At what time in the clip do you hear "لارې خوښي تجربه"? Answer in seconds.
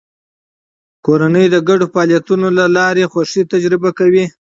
2.77-3.89